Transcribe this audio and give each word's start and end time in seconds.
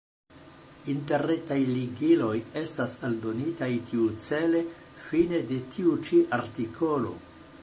Interretaj 0.93 1.57
ligiloj 1.73 2.33
estas 2.63 2.97
aldonitaj 3.11 3.71
tiucele 3.91 4.65
fine 5.07 5.47
de 5.53 5.63
tiu 5.77 5.99
ĉi 6.09 6.27
artikolo. 6.41 7.19